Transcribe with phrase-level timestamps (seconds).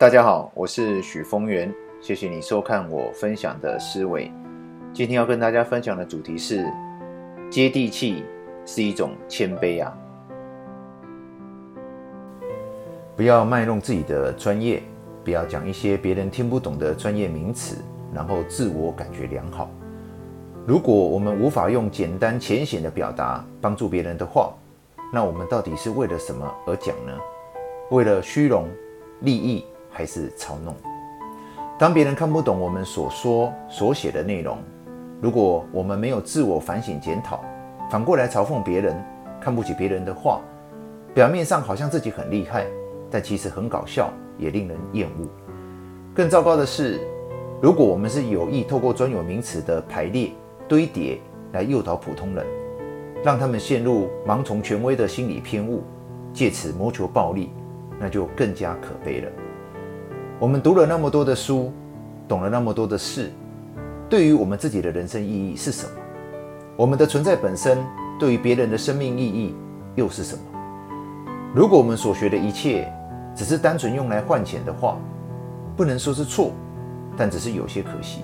[0.00, 4.30] 大家好，我是许峰源，谢谢你收看我分享的思维。
[4.92, 6.72] 今天要跟大家分享的主题是：
[7.50, 8.22] 接地气
[8.64, 9.92] 是一种谦卑啊！
[13.16, 14.80] 不要卖弄自己的专业，
[15.24, 17.78] 不要讲一些别人听不懂的专业名词，
[18.14, 19.68] 然后自我感觉良好。
[20.64, 24.54] 如果我们无法用简单浅显的表达帮助别人的话，
[25.12, 27.12] 那我们到底是为了什么而讲呢？
[27.90, 28.68] 为了虚荣、
[29.22, 29.64] 利益？
[29.98, 30.72] 还是嘲弄。
[31.76, 34.56] 当别人看不懂我们所说所写的内容，
[35.20, 37.40] 如果我们没有自我反省检讨，
[37.90, 38.96] 反过来嘲讽别人，
[39.40, 40.40] 看不起别人的话，
[41.12, 42.64] 表面上好像自己很厉害，
[43.10, 44.08] 但其实很搞笑，
[44.38, 45.26] 也令人厌恶。
[46.14, 47.00] 更糟糕的是，
[47.60, 50.30] 如果我们是有意透过专有名词的排列
[50.68, 51.18] 堆叠
[51.52, 52.46] 来诱导普通人，
[53.24, 55.82] 让他们陷入盲从权威的心理偏误，
[56.32, 57.50] 借此谋求暴利，
[57.98, 59.30] 那就更加可悲了。
[60.40, 61.72] 我们读了那么多的书，
[62.28, 63.32] 懂了那么多的事，
[64.08, 65.90] 对于我们自己的人生意义是什么？
[66.76, 67.76] 我们的存在本身
[68.20, 69.56] 对于别人的生命意义
[69.96, 70.42] 又是什么？
[71.52, 72.88] 如果我们所学的一切
[73.34, 74.96] 只是单纯用来换钱的话，
[75.76, 76.52] 不能说是错，
[77.16, 78.20] 但只是有些可惜。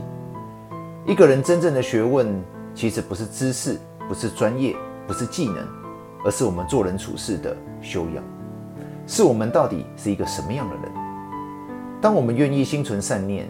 [1.05, 2.41] 一个人真正的学问，
[2.77, 3.77] 其实不是知识，
[4.09, 5.67] 不是专业，不是技能，
[6.25, 8.23] 而是我们做人处事的修养，
[9.05, 11.04] 是我们到底是一个什么样的人。
[12.05, 13.49] 当我们愿意心存善念，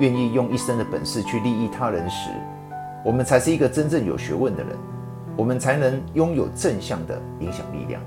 [0.00, 2.28] 愿意用一生的本事去利益他人时，
[3.04, 4.76] 我们才是一个真正有学问的人，
[5.36, 8.02] 我们才能拥有正向的影响力量。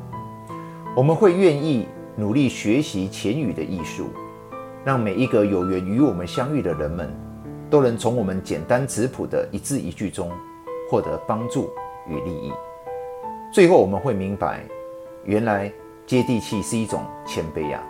[0.93, 4.09] 我们会愿意努力学习潜语的艺术，
[4.83, 7.09] 让每一个有缘与我们相遇的人们，
[7.69, 10.29] 都能从我们简单质朴的一字一句中
[10.91, 11.69] 获得帮助
[12.09, 12.51] 与利益。
[13.53, 14.65] 最后，我们会明白，
[15.23, 15.71] 原来
[16.05, 17.81] 接地气是一种谦卑呀。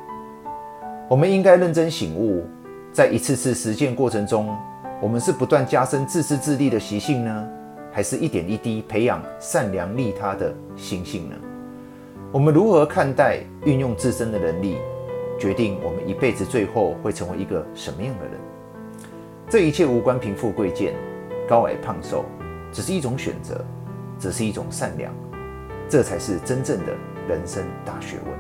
[1.10, 2.46] 我们应该认真醒悟，
[2.92, 4.54] 在一次次实践过程中，
[5.02, 7.48] 我们是不断加深自私自利的习性呢，
[7.94, 11.36] 还是一点一滴培养善良利他的心性呢？
[12.30, 14.80] 我们如何看待运用自身的能力，
[15.40, 18.34] 决定我们一辈子最后会成为一个什么样的人？
[19.48, 20.94] 这一切无关贫富贵贱、
[21.48, 22.26] 高矮胖瘦，
[22.70, 23.64] 只是一种选择，
[24.20, 25.14] 只是一种善良，
[25.88, 26.92] 这才是真正的
[27.30, 28.34] 人生大学问。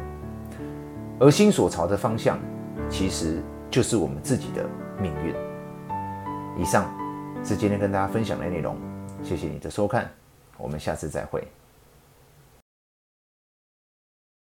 [1.18, 2.38] 而心所朝的方向。
[2.90, 4.66] 其实就是我们自己的
[5.02, 5.36] 命运。
[6.58, 6.92] 以上
[7.44, 8.75] 是今天跟大家分享的内容，
[9.24, 10.09] 谢谢你的收看，
[10.58, 11.48] 我们下次再会。